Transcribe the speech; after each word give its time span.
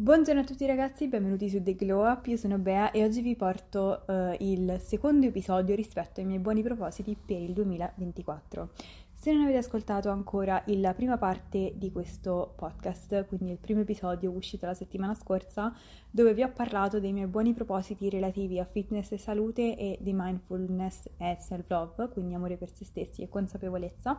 Buongiorno 0.00 0.40
a 0.40 0.44
tutti 0.44 0.64
ragazzi, 0.64 1.08
benvenuti 1.08 1.50
su 1.50 1.62
The 1.62 1.74
Glow 1.74 2.10
Up, 2.10 2.24
io 2.24 2.38
sono 2.38 2.56
Bea 2.56 2.90
e 2.90 3.04
oggi 3.04 3.20
vi 3.20 3.36
porto 3.36 4.04
uh, 4.06 4.34
il 4.38 4.80
secondo 4.80 5.26
episodio 5.26 5.74
rispetto 5.74 6.20
ai 6.20 6.26
miei 6.26 6.38
buoni 6.38 6.62
propositi 6.62 7.14
per 7.14 7.36
il 7.36 7.52
2024. 7.52 8.70
Se 9.12 9.30
non 9.30 9.42
avete 9.42 9.58
ascoltato 9.58 10.08
ancora 10.08 10.62
la 10.68 10.94
prima 10.94 11.18
parte 11.18 11.74
di 11.76 11.92
questo 11.92 12.54
podcast, 12.56 13.26
quindi 13.26 13.50
il 13.50 13.58
primo 13.58 13.80
episodio 13.80 14.30
uscito 14.30 14.64
la 14.64 14.72
settimana 14.72 15.12
scorsa, 15.12 15.70
dove 16.10 16.32
vi 16.32 16.44
ho 16.44 16.50
parlato 16.50 16.98
dei 16.98 17.12
miei 17.12 17.26
buoni 17.26 17.52
propositi 17.52 18.08
relativi 18.08 18.58
a 18.58 18.64
fitness 18.64 19.12
e 19.12 19.18
salute 19.18 19.76
e 19.76 19.98
di 20.00 20.14
mindfulness 20.14 21.10
e 21.18 21.36
self-love, 21.38 22.08
quindi 22.08 22.32
amore 22.32 22.56
per 22.56 22.70
se 22.70 22.86
stessi 22.86 23.20
e 23.20 23.28
consapevolezza, 23.28 24.18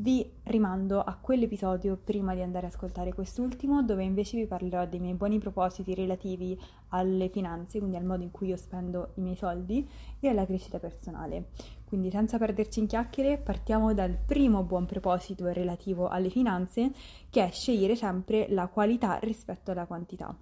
vi 0.00 0.26
rimando 0.44 1.02
a 1.02 1.14
quell'episodio 1.20 1.98
prima 2.02 2.34
di 2.34 2.40
andare 2.40 2.66
ad 2.66 2.72
ascoltare 2.72 3.12
quest'ultimo, 3.12 3.82
dove 3.82 4.02
invece 4.02 4.38
vi 4.38 4.46
parlerò 4.46 4.86
dei 4.86 4.98
miei 4.98 5.14
buoni 5.14 5.38
propositi 5.38 5.94
relativi 5.94 6.58
alle 6.88 7.28
finanze, 7.28 7.78
quindi 7.78 7.96
al 7.96 8.04
modo 8.04 8.22
in 8.22 8.30
cui 8.30 8.48
io 8.48 8.56
spendo 8.56 9.12
i 9.16 9.20
miei 9.20 9.36
soldi 9.36 9.86
e 10.18 10.28
alla 10.28 10.46
crescita 10.46 10.78
personale. 10.78 11.48
Quindi 11.84 12.10
senza 12.10 12.38
perderci 12.38 12.80
in 12.80 12.86
chiacchiere, 12.86 13.36
partiamo 13.36 13.92
dal 13.92 14.16
primo 14.16 14.62
buon 14.62 14.86
proposito 14.86 15.52
relativo 15.52 16.08
alle 16.08 16.30
finanze, 16.30 16.92
che 17.28 17.44
è 17.44 17.50
scegliere 17.50 17.94
sempre 17.94 18.46
la 18.48 18.68
qualità 18.68 19.18
rispetto 19.18 19.72
alla 19.72 19.86
quantità. 19.86 20.34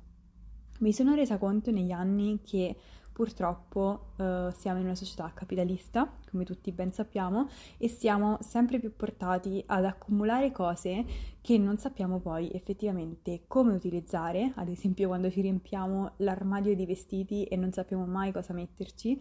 Mi 0.80 0.92
sono 0.92 1.14
resa 1.14 1.38
conto 1.38 1.72
negli 1.72 1.90
anni 1.90 2.40
che 2.44 2.76
purtroppo 3.18 4.10
eh, 4.16 4.52
siamo 4.56 4.78
in 4.78 4.84
una 4.84 4.94
società 4.94 5.28
capitalista, 5.34 6.08
come 6.30 6.44
tutti 6.44 6.70
ben 6.70 6.92
sappiamo, 6.92 7.48
e 7.76 7.88
siamo 7.88 8.38
sempre 8.42 8.78
più 8.78 8.94
portati 8.94 9.60
ad 9.66 9.84
accumulare 9.84 10.52
cose 10.52 11.04
che 11.40 11.58
non 11.58 11.78
sappiamo 11.78 12.20
poi 12.20 12.48
effettivamente 12.52 13.40
come 13.48 13.72
utilizzare, 13.72 14.52
ad 14.54 14.68
esempio 14.68 15.08
quando 15.08 15.32
ci 15.32 15.40
riempiamo 15.40 16.12
l'armadio 16.18 16.76
di 16.76 16.86
vestiti 16.86 17.42
e 17.46 17.56
non 17.56 17.72
sappiamo 17.72 18.06
mai 18.06 18.30
cosa 18.30 18.52
metterci, 18.52 19.20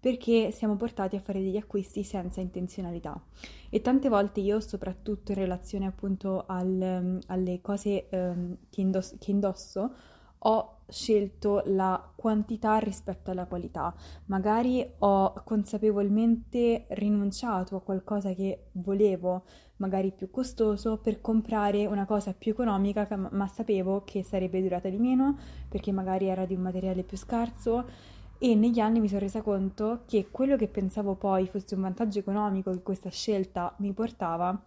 perché 0.00 0.50
siamo 0.50 0.76
portati 0.76 1.16
a 1.16 1.20
fare 1.20 1.42
degli 1.42 1.58
acquisti 1.58 2.02
senza 2.02 2.40
intenzionalità. 2.40 3.22
E 3.68 3.82
tante 3.82 4.08
volte 4.08 4.40
io, 4.40 4.58
soprattutto 4.60 5.32
in 5.32 5.38
relazione 5.38 5.84
appunto 5.84 6.44
al, 6.46 7.20
alle 7.26 7.60
cose 7.60 8.06
um, 8.10 8.56
che, 8.70 8.80
indosso, 8.80 9.16
che 9.18 9.30
indosso, 9.30 9.92
ho 10.46 10.78
scelto 10.88 11.62
la 11.66 12.12
quantità 12.14 12.76
rispetto 12.78 13.30
alla 13.30 13.46
qualità. 13.46 13.94
Magari 14.26 14.86
ho 14.98 15.32
consapevolmente 15.44 16.86
rinunciato 16.90 17.76
a 17.76 17.80
qualcosa 17.80 18.32
che 18.34 18.66
volevo, 18.72 19.44
magari 19.76 20.12
più 20.12 20.30
costoso, 20.30 20.98
per 20.98 21.20
comprare 21.20 21.86
una 21.86 22.04
cosa 22.04 22.34
più 22.34 22.52
economica, 22.52 23.06
ma 23.30 23.46
sapevo 23.46 24.02
che 24.04 24.22
sarebbe 24.22 24.62
durata 24.62 24.88
di 24.88 24.98
meno 24.98 25.38
perché 25.68 25.92
magari 25.92 26.26
era 26.26 26.44
di 26.44 26.54
un 26.54 26.60
materiale 26.60 27.02
più 27.02 27.16
scarso. 27.16 28.12
E 28.38 28.54
negli 28.54 28.80
anni 28.80 29.00
mi 29.00 29.08
sono 29.08 29.20
resa 29.20 29.40
conto 29.40 30.02
che 30.06 30.28
quello 30.30 30.56
che 30.56 30.68
pensavo 30.68 31.14
poi 31.14 31.46
fosse 31.46 31.74
un 31.76 31.82
vantaggio 31.82 32.18
economico 32.18 32.72
che 32.72 32.82
questa 32.82 33.08
scelta 33.08 33.74
mi 33.78 33.92
portava 33.92 34.60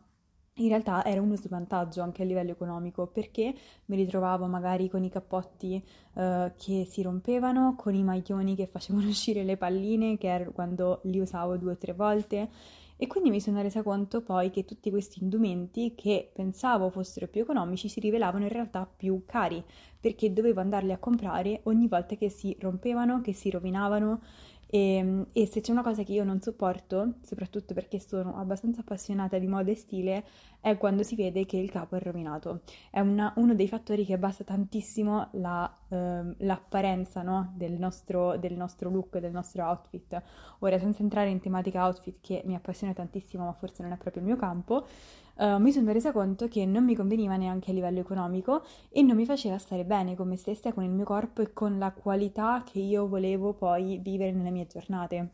in 0.58 0.70
realtà 0.70 1.04
era 1.04 1.22
uno 1.22 1.36
svantaggio 1.36 2.02
anche 2.02 2.24
a 2.24 2.26
livello 2.26 2.52
economico 2.52 3.08
perché 3.08 3.54
mi 3.86 3.96
ritrovavo 3.96 4.46
magari 4.46 4.90
con 4.90 5.04
i 5.04 5.10
cappotti 5.10 5.84
uh, 6.14 6.52
che 6.56 6.86
si 6.90 7.02
rompevano, 7.02 7.76
con 7.78 7.94
i 7.94 8.04
maglioni 8.04 8.56
che 8.56 8.68
facevano 8.68 9.08
uscire 9.10 9.44
le 9.44 9.58
palline, 9.58 10.18
che 10.18 10.28
era 10.28 10.50
quando 10.52 11.02
li 11.04 11.20
usavo 11.20 11.58
due 11.58 11.74
o 11.74 11.78
tre 11.78 11.94
volte. 11.94 12.50
E 13.00 13.06
quindi 13.06 13.30
mi 13.30 13.40
sono 13.40 13.62
resa 13.62 13.84
conto 13.84 14.22
poi 14.22 14.50
che 14.50 14.66
tutti 14.66 14.90
questi 14.90 15.22
indumenti 15.22 15.94
che 15.94 16.32
pensavo 16.34 16.90
fossero 16.90 17.28
più 17.28 17.42
economici 17.42 17.90
si 17.90 18.00
rivelavano 18.00 18.46
in 18.46 18.50
realtà 18.50 18.90
più 18.92 19.22
cari 19.24 19.64
perché 20.00 20.34
dovevo 20.34 20.62
andarli 20.62 20.92
a 20.92 20.98
comprare 20.98 21.60
ogni 21.64 21.88
volta 21.88 22.16
che 22.16 22.30
si 22.30 22.58
rompevano, 22.60 23.22
che 23.22 23.34
si 23.34 23.52
rovinavano 23.52 24.22
e, 24.70 24.96
ehm, 24.96 25.28
e, 25.32 25.46
se 25.48 25.62
c'è 25.62 25.72
una 25.72 25.82
cosa 25.82 26.04
che 26.04 26.12
io 26.12 26.24
non 26.24 26.42
sopporto, 26.42 27.16
soprattutto 27.22 27.74
perché 27.74 28.00
sono 28.00 28.36
abbastanza 28.38 28.82
appassionata 28.82 29.38
di 29.38 29.48
moda 29.48 29.72
e 29.72 29.76
stile, 29.76 30.26
è 30.60 30.78
quando 30.78 31.04
si 31.04 31.16
vede 31.16 31.46
che 31.46 31.58
il 31.58 31.72
capo 31.72 31.96
è 31.96 32.02
rovinato. 32.02 32.62
È 32.92 33.00
una, 33.00 33.32
uno 33.38 33.56
dei 33.56 33.68
fattori 33.68 34.06
che 34.06 34.14
abbassa 34.14 34.44
tantissimo 34.44 35.30
la, 35.34 35.74
eh, 35.90 36.36
l'apparenza 36.40 37.22
no? 37.22 37.54
del, 37.56 37.74
nostro, 37.74 38.38
del, 38.38 38.56
nostro, 38.56 38.90
look, 38.90 39.18
del 39.20 39.32
nostro 39.32 39.64
outfit. 39.64 40.22
Ora, 40.60 40.78
senza 40.78 41.02
entrare 41.02 41.30
in 41.30 41.40
tematica 41.40 41.86
outfit, 41.86 42.18
che 42.22 42.42
mi 42.46 42.56
appassiona 42.56 42.94
tantissimo, 42.94 43.46
ma 43.46 43.54
forse 43.54 43.84
non 43.84 43.94
è 43.94 43.98
proprio 43.98 44.22
il 44.22 44.28
mio 44.28 44.38
campo, 44.38 44.86
uh, 45.38 45.58
mi 45.58 45.72
sono 45.72 45.92
resa 45.92 46.12
conto 46.12 46.48
che 46.48 46.66
non 46.66 46.84
mi 46.84 46.96
conveniva 46.96 47.36
neanche 47.36 47.72
a 47.72 47.74
livello 47.74 48.00
economico 48.00 48.64
e 48.90 49.02
non 49.02 49.16
mi 49.16 49.26
faceva 49.26 49.58
stare 49.58 49.86
bene 49.86 50.16
con 50.16 50.28
me 50.28 50.38
stessa, 50.38 50.74
con 50.74 50.84
il 50.84 50.92
mio 50.92 51.06
corpo 51.06 51.42
e 51.42 51.54
con 51.54 51.78
la 51.78 51.92
qualità 51.92 52.64
che 52.66 52.80
io 52.80 53.08
volevo 53.08 53.54
poi 53.54 54.00
vivere 54.00 54.32
nelle 54.32 54.52
mie 54.52 54.68
giornate. 54.68 55.30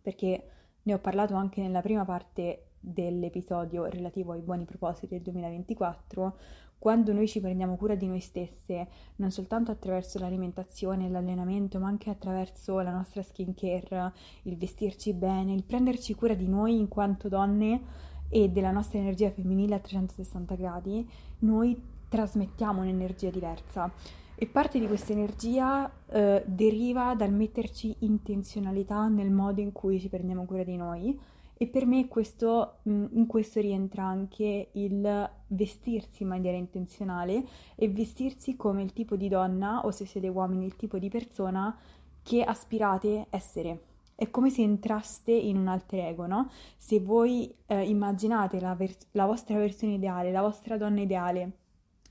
Perché 0.00 0.48
ne 0.82 0.94
ho 0.94 0.98
parlato 0.98 1.34
anche 1.34 1.60
nella 1.60 1.80
prima 1.80 2.04
parte 2.04 2.68
dell'episodio 2.78 3.86
relativo 3.86 4.32
ai 4.32 4.42
buoni 4.42 4.64
propositi 4.64 5.08
del 5.08 5.22
2024, 5.22 6.36
quando 6.78 7.14
noi 7.14 7.26
ci 7.26 7.40
prendiamo 7.40 7.76
cura 7.76 7.94
di 7.94 8.06
noi 8.06 8.20
stesse, 8.20 8.88
non 9.16 9.30
soltanto 9.30 9.70
attraverso 9.70 10.18
l'alimentazione 10.18 11.08
l'allenamento, 11.08 11.78
ma 11.78 11.88
anche 11.88 12.10
attraverso 12.10 12.78
la 12.80 12.90
nostra 12.90 13.22
skincare, 13.22 14.12
il 14.42 14.58
vestirci 14.58 15.14
bene, 15.14 15.54
il 15.54 15.64
prenderci 15.64 16.12
cura 16.12 16.34
di 16.34 16.46
noi 16.46 16.78
in 16.78 16.88
quanto 16.88 17.30
donne, 17.30 17.80
e 18.28 18.48
della 18.48 18.70
nostra 18.70 18.98
energia 18.98 19.30
femminile 19.30 19.74
a 19.74 19.78
360 19.78 20.54
gradi, 20.54 21.08
noi 21.40 21.80
trasmettiamo 22.08 22.80
un'energia 22.82 23.30
diversa. 23.30 23.92
E 24.36 24.46
parte 24.46 24.80
di 24.80 24.86
questa 24.86 25.12
energia 25.12 25.90
eh, 26.08 26.42
deriva 26.46 27.14
dal 27.14 27.32
metterci 27.32 27.94
intenzionalità 28.00 29.06
nel 29.06 29.30
modo 29.30 29.60
in 29.60 29.70
cui 29.72 30.00
ci 30.00 30.08
prendiamo 30.08 30.44
cura 30.44 30.64
di 30.64 30.76
noi. 30.76 31.18
E 31.56 31.68
per 31.68 31.86
me 31.86 32.08
questo, 32.08 32.78
mh, 32.82 33.04
in 33.12 33.26
questo 33.26 33.60
rientra 33.60 34.04
anche 34.04 34.70
il 34.72 35.30
vestirsi 35.46 36.24
in 36.24 36.28
maniera 36.28 36.56
intenzionale 36.56 37.44
e 37.76 37.88
vestirsi 37.88 38.56
come 38.56 38.82
il 38.82 38.92
tipo 38.92 39.14
di 39.14 39.28
donna 39.28 39.84
o 39.84 39.92
se 39.92 40.04
siete 40.04 40.26
uomini 40.26 40.66
il 40.66 40.74
tipo 40.74 40.98
di 40.98 41.08
persona 41.08 41.76
che 42.24 42.42
aspirate 42.42 43.26
essere 43.30 43.93
è 44.16 44.30
come 44.30 44.50
se 44.50 44.62
entraste 44.62 45.32
in 45.32 45.56
un 45.56 45.68
alter 45.68 46.00
ego, 46.00 46.26
no? 46.26 46.48
Se 46.76 47.00
voi 47.00 47.54
eh, 47.66 47.82
immaginate 47.82 48.60
la, 48.60 48.74
vers- 48.74 49.08
la 49.12 49.26
vostra 49.26 49.56
versione 49.56 49.94
ideale, 49.94 50.30
la 50.30 50.42
vostra 50.42 50.76
donna 50.76 51.00
ideale, 51.00 51.52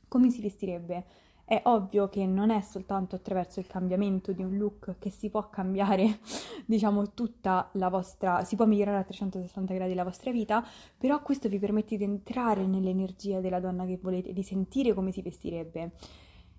come 0.08 0.30
si 0.30 0.42
vestirebbe? 0.42 1.06
È 1.46 1.62
ovvio 1.66 2.08
che 2.10 2.26
non 2.26 2.50
è 2.50 2.62
soltanto 2.62 3.16
attraverso 3.16 3.60
il 3.60 3.68
cambiamento 3.68 4.32
di 4.32 4.44
un 4.44 4.58
look 4.58 4.96
che 4.98 5.10
si 5.10 5.30
può 5.30 5.50
cambiare, 5.50 6.20
diciamo, 6.66 7.14
tutta 7.14 7.70
la 7.74 7.90
vostra, 7.90 8.44
si 8.44 8.56
può 8.56 8.66
migliorare 8.66 8.98
a 8.98 9.04
360 9.04 9.74
gradi 9.74 9.94
la 9.94 10.04
vostra 10.04 10.32
vita, 10.32 10.66
però 10.98 11.22
questo 11.22 11.50
vi 11.50 11.60
permette 11.60 11.98
di 11.98 12.04
entrare 12.04 12.66
nell'energia 12.66 13.40
della 13.40 13.60
donna 13.60 13.86
che 13.86 13.98
volete, 14.02 14.34
di 14.34 14.44
sentire 14.44 14.94
come 14.94 15.12
si 15.12 15.22
vestirebbe 15.22 15.92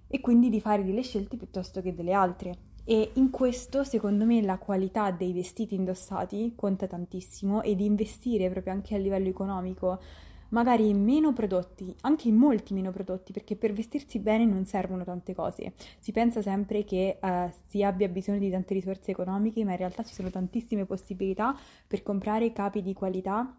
e 0.06 0.20
quindi 0.20 0.48
di 0.48 0.60
fare 0.60 0.84
delle 0.84 1.02
scelte 1.02 1.36
piuttosto 1.36 1.80
che 1.80 1.94
delle 1.94 2.12
altre. 2.12 2.72
E 2.86 3.12
in 3.14 3.30
questo, 3.30 3.82
secondo 3.82 4.26
me, 4.26 4.42
la 4.42 4.58
qualità 4.58 5.10
dei 5.10 5.32
vestiti 5.32 5.74
indossati 5.74 6.52
conta 6.54 6.86
tantissimo 6.86 7.62
e 7.62 7.74
di 7.74 7.86
investire 7.86 8.50
proprio 8.50 8.74
anche 8.74 8.94
a 8.94 8.98
livello 8.98 9.28
economico, 9.28 9.98
magari 10.50 10.90
in 10.90 11.02
meno 11.02 11.32
prodotti, 11.32 11.94
anche 12.02 12.28
in 12.28 12.36
molti 12.36 12.74
meno 12.74 12.90
prodotti, 12.90 13.32
perché 13.32 13.56
per 13.56 13.72
vestirsi 13.72 14.18
bene 14.18 14.44
non 14.44 14.66
servono 14.66 15.02
tante 15.02 15.34
cose. 15.34 15.72
Si 15.98 16.12
pensa 16.12 16.42
sempre 16.42 16.84
che 16.84 17.18
uh, 17.22 17.50
si 17.66 17.82
abbia 17.82 18.08
bisogno 18.08 18.38
di 18.38 18.50
tante 18.50 18.74
risorse 18.74 19.10
economiche, 19.12 19.64
ma 19.64 19.70
in 19.70 19.78
realtà 19.78 20.02
ci 20.02 20.12
sono 20.12 20.28
tantissime 20.28 20.84
possibilità 20.84 21.56
per 21.86 22.02
comprare 22.02 22.52
capi 22.52 22.82
di 22.82 22.92
qualità 22.92 23.58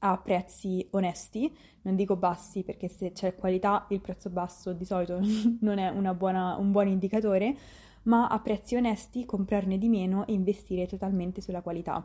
a 0.00 0.18
prezzi 0.18 0.86
onesti, 0.90 1.50
non 1.82 1.96
dico 1.96 2.16
bassi 2.16 2.62
perché 2.62 2.88
se 2.88 3.12
c'è 3.12 3.34
qualità 3.34 3.86
il 3.88 4.00
prezzo 4.00 4.28
basso 4.28 4.74
di 4.74 4.84
solito 4.84 5.18
non 5.60 5.78
è 5.78 5.90
buona, 6.14 6.56
un 6.56 6.72
buon 6.72 6.88
indicatore, 6.88 7.56
ma 8.04 8.26
a 8.28 8.38
prezzi 8.38 8.76
onesti 8.76 9.24
comprarne 9.26 9.78
di 9.78 9.88
meno 9.88 10.26
e 10.26 10.32
investire 10.32 10.86
totalmente 10.86 11.40
sulla 11.40 11.60
qualità. 11.60 12.04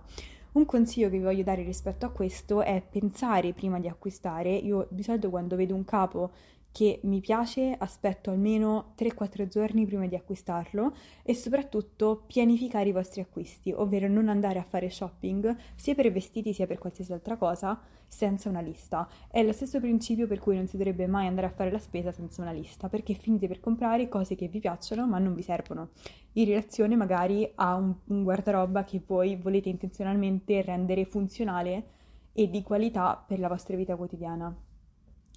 Un 0.51 0.66
consiglio 0.66 1.10
che 1.10 1.18
vi 1.18 1.24
voglio 1.24 1.44
dare 1.44 1.63
rispetto 1.63 2.06
a 2.06 2.10
questo 2.10 2.62
è 2.62 2.81
pensare 2.81 3.54
prima 3.54 3.80
di 3.80 3.88
acquistare. 3.88 4.51
Io 4.56 4.88
di 4.90 5.04
solito 5.04 5.30
quando 5.30 5.56
vedo 5.56 5.75
un 5.75 5.86
capo 5.86 6.31
che 6.71 7.00
mi 7.04 7.19
piace, 7.19 7.75
aspetto 7.77 8.30
almeno 8.30 8.94
3-4 8.98 9.48
giorni 9.48 9.86
prima 9.86 10.06
di 10.06 10.16
acquistarlo 10.16 10.94
e 11.24 11.33
soprattutto 11.33 12.24
pianificare 12.27 12.89
i 12.89 12.94
vostri 12.94 13.21
acquisti, 13.21 13.71
ovvero 13.71 14.07
non 14.07 14.30
andare 14.30 14.60
a 14.60 14.63
fare 14.63 14.89
shopping 14.89 15.56
sia 15.75 15.95
per 15.95 16.12
vestiti 16.12 16.54
sia 16.54 16.68
per 16.68 16.77
qualsiasi 16.77 17.12
altra 17.12 17.38
cosa 17.38 17.80
senza 18.07 18.50
una 18.50 18.62
lista. 18.62 19.07
È 19.30 19.44
lo 19.44 19.51
stesso 19.51 19.80
principio 19.80 20.27
per 20.27 20.39
cui 20.39 20.56
non 20.56 20.68
si 20.68 20.77
dovrebbe 20.77 21.07
mai 21.07 21.27
andare 21.27 21.48
a 21.48 21.51
fare 21.51 21.71
la 21.71 21.80
spesa 21.80 22.12
senza 22.12 22.42
una 22.42 22.51
lista, 22.51 22.88
perché 22.88 23.13
finite 23.13 23.48
per 23.48 23.60
comprare 23.60 24.07
cose 24.07 24.36
che 24.36 24.48
vi 24.48 24.60
piacciono 24.60 25.07
ma 25.07 25.19
non 25.19 25.33
vi 25.33 25.42
servono, 25.42 25.89
in 26.33 26.45
relazione 26.45 26.95
magari 26.95 27.50
a 27.56 27.75
un, 27.75 27.94
un 28.06 28.24
guardaroba 28.24 28.83
che 28.83 29.01
voi 29.06 29.36
volete 29.36 29.69
intenzionalmente 29.69 30.62
rendere 30.62 31.06
funzionale 31.06 31.98
e 32.33 32.50
di 32.50 32.62
qualità 32.63 33.21
per 33.25 33.39
la 33.39 33.48
vostra 33.48 33.75
vita 33.75 33.95
quotidiana. 33.95 34.69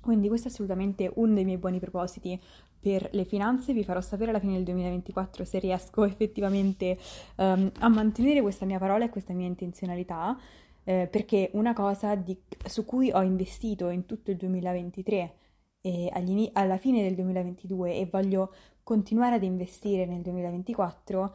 Quindi 0.03 0.27
questo 0.27 0.49
è 0.49 0.51
assolutamente 0.51 1.09
uno 1.15 1.33
dei 1.33 1.45
miei 1.45 1.59
buoni 1.59 1.79
propositi 1.79 2.39
per 2.81 3.09
le 3.13 3.25
finanze. 3.25 3.73
Vi 3.73 3.85
farò 3.85 4.01
sapere 4.01 4.31
alla 4.31 4.41
fine 4.41 4.55
del 4.55 4.65
2024 4.65 5.45
se 5.45 5.61
riesco 5.61 6.03
effettivamente 6.05 6.99
um, 7.37 7.71
a 7.79 7.89
mantenere 7.89 8.43
questa 8.43 8.67
mia 8.67 8.81
parola 8.81 9.05
e 9.05 9.11
questa 9.11 9.33
mia 9.33 9.47
intenzionalità, 9.47 10.37
eh, 10.83 11.07
perché 11.09 11.51
una 11.53 11.73
cosa 11.73 12.17
di, 12.17 12.37
su 12.67 12.85
cui 12.85 13.13
ho 13.13 13.23
investito 13.23 13.91
in 13.91 14.05
tutto 14.07 14.33
il 14.33 14.37
2023 14.39 15.35
e 15.81 16.11
alla 16.53 16.77
fine 16.79 17.03
del 17.03 17.15
2022 17.15 17.95
e 17.95 18.09
voglio 18.11 18.53
continuare 18.83 19.37
ad 19.37 19.45
investire 19.45 20.05
nel 20.07 20.23
2024 20.23 21.35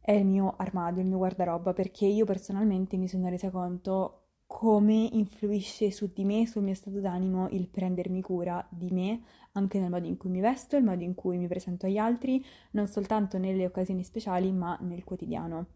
è 0.00 0.12
il 0.12 0.24
mio 0.24 0.54
armadio, 0.56 1.02
il 1.02 1.08
mio 1.08 1.18
guardaroba, 1.18 1.72
perché 1.72 2.06
io 2.06 2.24
personalmente 2.24 2.96
mi 2.96 3.08
sono 3.08 3.28
resa 3.28 3.50
conto 3.50 4.25
come 4.46 5.08
influisce 5.12 5.90
su 5.90 6.10
di 6.12 6.24
me, 6.24 6.46
sul 6.46 6.62
mio 6.62 6.74
stato 6.74 7.00
d'animo, 7.00 7.48
il 7.50 7.68
prendermi 7.68 8.22
cura 8.22 8.64
di 8.70 8.90
me, 8.90 9.22
anche 9.52 9.78
nel 9.80 9.90
modo 9.90 10.06
in 10.06 10.16
cui 10.16 10.30
mi 10.30 10.40
vesto, 10.40 10.76
il 10.76 10.84
modo 10.84 11.02
in 11.02 11.14
cui 11.14 11.36
mi 11.36 11.48
presento 11.48 11.86
agli 11.86 11.98
altri, 11.98 12.44
non 12.70 12.86
soltanto 12.86 13.38
nelle 13.38 13.66
occasioni 13.66 14.04
speciali, 14.04 14.52
ma 14.52 14.78
nel 14.82 15.04
quotidiano. 15.04 15.66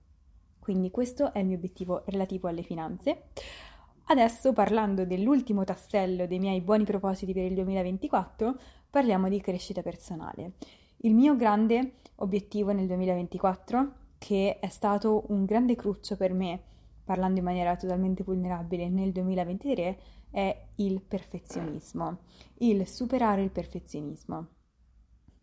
Quindi 0.60 0.90
questo 0.90 1.32
è 1.32 1.40
il 1.40 1.46
mio 1.46 1.56
obiettivo 1.56 2.02
relativo 2.06 2.48
alle 2.48 2.62
finanze. 2.62 3.24
Adesso 4.04 4.52
parlando 4.52 5.04
dell'ultimo 5.04 5.64
tassello 5.64 6.26
dei 6.26 6.38
miei 6.38 6.60
buoni 6.60 6.84
propositi 6.84 7.32
per 7.32 7.44
il 7.44 7.54
2024, 7.54 8.58
parliamo 8.88 9.28
di 9.28 9.40
crescita 9.40 9.82
personale. 9.82 10.52
Il 10.98 11.14
mio 11.14 11.36
grande 11.36 11.94
obiettivo 12.16 12.72
nel 12.72 12.86
2024, 12.86 13.92
che 14.18 14.58
è 14.60 14.68
stato 14.68 15.24
un 15.28 15.44
grande 15.44 15.74
cruccio 15.74 16.16
per 16.16 16.32
me 16.34 16.60
parlando 17.10 17.40
in 17.40 17.44
maniera 17.44 17.74
totalmente 17.74 18.22
vulnerabile 18.22 18.88
nel 18.88 19.10
2023, 19.10 19.98
è 20.30 20.66
il 20.76 21.02
perfezionismo, 21.02 22.18
il 22.58 22.86
superare 22.86 23.42
il 23.42 23.50
perfezionismo. 23.50 24.46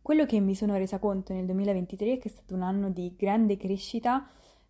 Quello 0.02 0.26
che 0.26 0.40
mi 0.40 0.56
sono 0.56 0.78
resa 0.78 0.98
conto 0.98 1.34
nel 1.34 1.46
2023 1.46 2.14
è 2.14 2.18
che 2.20 2.30
è 2.30 2.32
stato 2.32 2.56
un 2.56 2.62
anno 2.62 2.90
di 2.90 3.14
grande 3.18 3.58
crescita 3.58 4.26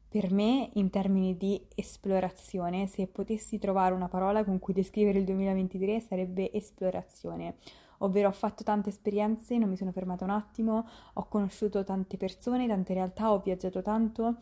per 0.10 0.32
me 0.32 0.72
in 0.74 0.90
termini 0.90 1.38
di 1.38 1.64
esplorazione. 1.76 2.88
Se 2.88 3.06
potessi 3.06 3.60
trovare 3.60 3.94
una 3.94 4.08
parola 4.08 4.44
con 4.44 4.58
cui 4.58 4.74
descrivere 4.74 5.20
il 5.20 5.26
2023 5.26 6.00
sarebbe 6.00 6.52
esplorazione. 6.52 7.58
Ovvero 8.00 8.30
ho 8.30 8.32
fatto 8.32 8.64
tante 8.64 8.90
esperienze, 8.90 9.60
non 9.60 9.70
mi 9.70 9.78
sono 9.78 9.92
fermata 9.92 10.24
un 10.24 10.32
attimo, 10.32 10.88
ho 11.14 11.28
conosciuto 11.28 11.84
tante 11.84 12.18
persone, 12.18 12.66
tante 12.66 12.96
realtà, 12.96 13.32
ho 13.32 13.40
viaggiato 13.40 13.84
tanto, 13.84 14.38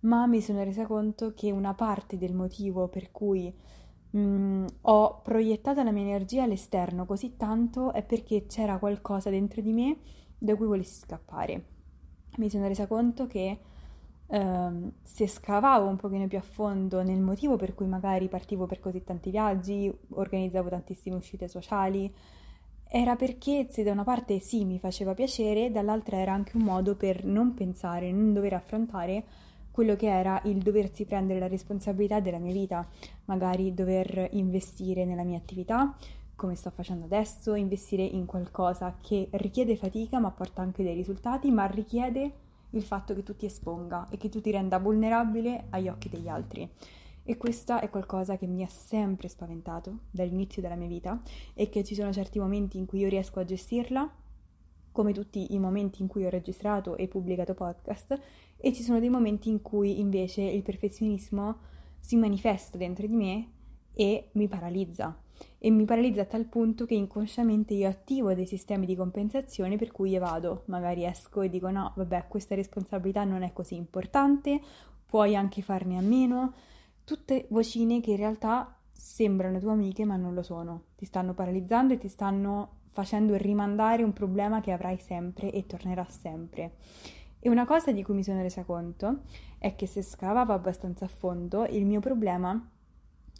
ma 0.00 0.26
mi 0.26 0.40
sono 0.40 0.62
resa 0.62 0.86
conto 0.86 1.32
che 1.34 1.50
una 1.50 1.74
parte 1.74 2.16
del 2.18 2.34
motivo 2.34 2.88
per 2.88 3.10
cui 3.10 3.52
mh, 4.10 4.18
mm, 4.18 4.66
ho 4.82 5.20
proiettato 5.22 5.82
la 5.82 5.90
mia 5.90 6.02
energia 6.02 6.44
all'esterno 6.44 7.06
così 7.06 7.36
tanto 7.36 7.92
è 7.92 8.02
perché 8.02 8.46
c'era 8.46 8.78
qualcosa 8.78 9.30
dentro 9.30 9.60
di 9.60 9.72
me 9.72 9.98
da 10.38 10.54
cui 10.54 10.66
volessi 10.66 11.00
scappare. 11.00 11.64
Mi 12.36 12.50
sono 12.50 12.68
resa 12.68 12.86
conto 12.86 13.26
che 13.26 13.58
ehm, 14.26 14.92
se 15.02 15.26
scavavo 15.26 15.88
un 15.88 15.96
pochino 15.96 16.26
più 16.26 16.38
a 16.38 16.42
fondo 16.42 17.02
nel 17.02 17.20
motivo 17.20 17.56
per 17.56 17.74
cui 17.74 17.86
magari 17.86 18.28
partivo 18.28 18.66
per 18.66 18.80
così 18.80 19.02
tanti 19.02 19.30
viaggi, 19.30 19.92
organizzavo 20.10 20.68
tantissime 20.68 21.16
uscite 21.16 21.48
sociali, 21.48 22.12
era 22.88 23.16
perché 23.16 23.66
se 23.70 23.82
da 23.82 23.92
una 23.92 24.04
parte 24.04 24.38
sì 24.38 24.64
mi 24.64 24.78
faceva 24.78 25.14
piacere, 25.14 25.70
dall'altra 25.70 26.18
era 26.18 26.32
anche 26.32 26.56
un 26.56 26.62
modo 26.62 26.94
per 26.94 27.24
non 27.24 27.54
pensare, 27.54 28.12
non 28.12 28.32
dover 28.32 28.54
affrontare 28.54 29.24
quello 29.76 29.94
che 29.94 30.06
era 30.06 30.40
il 30.44 30.62
doversi 30.62 31.04
prendere 31.04 31.38
la 31.38 31.48
responsabilità 31.48 32.18
della 32.18 32.38
mia 32.38 32.54
vita, 32.54 32.88
magari 33.26 33.74
dover 33.74 34.30
investire 34.32 35.04
nella 35.04 35.22
mia 35.22 35.36
attività, 35.36 35.94
come 36.34 36.54
sto 36.54 36.70
facendo 36.70 37.04
adesso, 37.04 37.54
investire 37.54 38.02
in 38.02 38.24
qualcosa 38.24 38.96
che 38.98 39.28
richiede 39.32 39.76
fatica 39.76 40.18
ma 40.18 40.30
porta 40.30 40.62
anche 40.62 40.82
dei 40.82 40.94
risultati, 40.94 41.50
ma 41.50 41.66
richiede 41.66 42.32
il 42.70 42.82
fatto 42.82 43.14
che 43.14 43.22
tu 43.22 43.36
ti 43.36 43.44
esponga 43.44 44.08
e 44.08 44.16
che 44.16 44.30
tu 44.30 44.40
ti 44.40 44.50
renda 44.50 44.78
vulnerabile 44.78 45.66
agli 45.68 45.88
occhi 45.88 46.08
degli 46.08 46.28
altri. 46.28 46.66
E 47.22 47.36
questo 47.36 47.78
è 47.78 47.90
qualcosa 47.90 48.38
che 48.38 48.46
mi 48.46 48.62
ha 48.62 48.68
sempre 48.68 49.28
spaventato 49.28 49.98
dall'inizio 50.10 50.62
della 50.62 50.74
mia 50.74 50.88
vita 50.88 51.20
e 51.52 51.68
che 51.68 51.84
ci 51.84 51.94
sono 51.94 52.14
certi 52.14 52.38
momenti 52.38 52.78
in 52.78 52.86
cui 52.86 53.00
io 53.00 53.10
riesco 53.10 53.40
a 53.40 53.44
gestirla 53.44 54.10
come 54.96 55.12
tutti 55.12 55.52
i 55.52 55.58
momenti 55.58 56.00
in 56.00 56.08
cui 56.08 56.24
ho 56.24 56.30
registrato 56.30 56.96
e 56.96 57.06
pubblicato 57.06 57.52
podcast, 57.52 58.18
e 58.56 58.72
ci 58.72 58.82
sono 58.82 58.98
dei 58.98 59.10
momenti 59.10 59.50
in 59.50 59.60
cui 59.60 60.00
invece 60.00 60.40
il 60.40 60.62
perfezionismo 60.62 61.58
si 62.00 62.16
manifesta 62.16 62.78
dentro 62.78 63.06
di 63.06 63.14
me 63.14 63.50
e 63.92 64.30
mi 64.32 64.48
paralizza. 64.48 65.14
E 65.58 65.70
mi 65.70 65.84
paralizza 65.84 66.22
a 66.22 66.24
tal 66.24 66.46
punto 66.46 66.86
che 66.86 66.94
inconsciamente 66.94 67.74
io 67.74 67.90
attivo 67.90 68.32
dei 68.32 68.46
sistemi 68.46 68.86
di 68.86 68.96
compensazione 68.96 69.76
per 69.76 69.92
cui 69.92 70.14
evado, 70.14 70.62
magari 70.68 71.04
esco 71.04 71.42
e 71.42 71.50
dico 71.50 71.70
no, 71.70 71.92
vabbè, 71.94 72.24
questa 72.26 72.54
responsabilità 72.54 73.22
non 73.24 73.42
è 73.42 73.52
così 73.52 73.74
importante, 73.74 74.58
puoi 75.04 75.36
anche 75.36 75.60
farne 75.60 75.98
a 75.98 76.00
meno. 76.00 76.54
Tutte 77.04 77.48
vocine 77.50 78.00
che 78.00 78.12
in 78.12 78.16
realtà 78.16 78.78
sembrano 78.92 79.58
tue 79.58 79.72
amiche 79.72 80.06
ma 80.06 80.16
non 80.16 80.32
lo 80.32 80.42
sono, 80.42 80.84
ti 80.96 81.04
stanno 81.04 81.34
paralizzando 81.34 81.92
e 81.92 81.98
ti 81.98 82.08
stanno 82.08 82.76
facendo 82.96 83.34
rimandare 83.34 84.02
un 84.02 84.14
problema 84.14 84.62
che 84.62 84.72
avrai 84.72 84.96
sempre 84.96 85.52
e 85.52 85.66
tornerà 85.66 86.06
sempre. 86.08 86.76
E 87.38 87.50
una 87.50 87.66
cosa 87.66 87.92
di 87.92 88.02
cui 88.02 88.14
mi 88.14 88.24
sono 88.24 88.40
resa 88.40 88.64
conto 88.64 89.24
è 89.58 89.76
che 89.76 89.86
se 89.86 90.00
scavavo 90.00 90.54
abbastanza 90.54 91.04
a 91.04 91.08
fondo, 91.08 91.66
il 91.66 91.84
mio 91.84 92.00
problema 92.00 92.70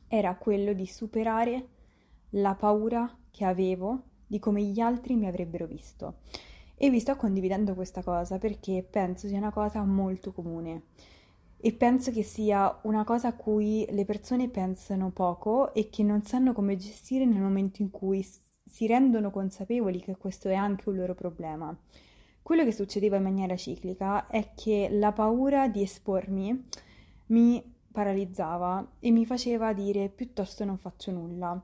era 0.09 0.37
quello 0.37 0.75
di 0.75 0.85
superare 0.85 1.69
la 2.31 2.55
paura 2.55 3.11
che 3.31 3.47
avevo 3.47 4.03
di 4.27 4.39
come 4.39 4.63
gli 4.63 4.79
altri 4.79 5.17
mi 5.17 5.27
avrebbero 5.27 5.65
visto. 5.65 6.19
E 6.75 6.91
vi 6.91 7.01
sto 7.01 7.17
condividendo 7.17 7.75
questa 7.75 8.03
cosa 8.03 8.37
perché 8.37 8.87
penso 8.89 9.27
sia 9.27 9.39
una 9.39 9.53
cosa 9.53 9.83
molto 9.85 10.35
comune 10.35 10.83
e 11.57 11.73
penso 11.73 12.11
che 12.11 12.23
sia 12.23 12.79
una 12.83 13.05
cosa 13.05 13.29
a 13.29 13.35
cui 13.35 13.87
le 13.89 14.05
persone 14.05 14.51
pensano 14.51 15.11
poco 15.11 15.73
e 15.73 15.89
che 15.89 16.03
non 16.03 16.23
sanno 16.23 16.53
come 16.53 16.77
gestire 16.77 17.25
nel 17.25 17.41
momento 17.41 17.81
in 17.81 17.91
cui 17.91 18.23
si 18.69 18.87
rendono 18.87 19.31
consapevoli 19.31 20.01
che 20.01 20.17
questo 20.17 20.49
è 20.49 20.55
anche 20.55 20.89
un 20.89 20.97
loro 20.97 21.15
problema. 21.15 21.75
Quello 22.43 22.65
che 22.65 22.73
succedeva 22.73 23.17
in 23.17 23.23
maniera 23.23 23.57
ciclica 23.57 24.27
è 24.27 24.51
che 24.55 24.89
la 24.91 25.13
paura 25.13 25.69
di 25.69 25.83
espormi 25.83 26.65
mi 27.27 27.75
paralizzava 27.91 28.87
e 29.01 29.11
mi 29.11 29.25
faceva 29.25 29.73
dire 29.73 30.09
piuttosto 30.09 30.65
non 30.65 30.77
faccio 30.77 31.11
nulla, 31.11 31.61